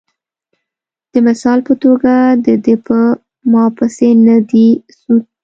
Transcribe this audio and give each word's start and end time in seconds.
د 1.11 1.13
مثال 1.27 1.59
پۀ 1.65 1.73
توګه 1.83 2.13
د 2.45 2.47
دۀ 2.65 2.75
پۀ 2.85 2.99
ما 3.51 3.63
پېسې 3.77 4.09
نۀ 4.25 4.37
دي 4.49 4.67
سود، 4.99 5.23